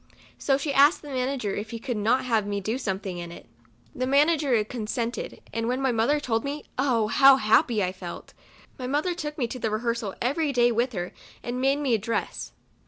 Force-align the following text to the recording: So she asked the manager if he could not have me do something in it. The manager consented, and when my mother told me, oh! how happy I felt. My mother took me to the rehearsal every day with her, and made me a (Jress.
So 0.39 0.57
she 0.57 0.73
asked 0.73 1.03
the 1.03 1.09
manager 1.09 1.53
if 1.55 1.69
he 1.69 1.77
could 1.77 1.95
not 1.95 2.25
have 2.25 2.47
me 2.47 2.59
do 2.59 2.79
something 2.79 3.19
in 3.19 3.31
it. 3.31 3.45
The 3.93 4.07
manager 4.07 4.63
consented, 4.63 5.41
and 5.53 5.67
when 5.67 5.79
my 5.79 5.91
mother 5.91 6.19
told 6.19 6.43
me, 6.43 6.63
oh! 6.75 7.05
how 7.07 7.35
happy 7.35 7.83
I 7.83 7.91
felt. 7.91 8.33
My 8.79 8.87
mother 8.87 9.13
took 9.13 9.37
me 9.37 9.45
to 9.49 9.59
the 9.59 9.69
rehearsal 9.69 10.15
every 10.19 10.51
day 10.53 10.71
with 10.71 10.93
her, 10.93 11.13
and 11.43 11.61
made 11.61 11.77
me 11.81 11.93
a 11.93 11.99
(Jress. 11.99 12.51